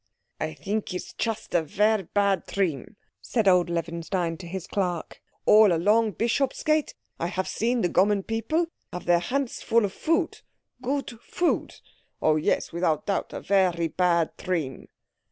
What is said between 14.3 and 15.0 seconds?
tream!"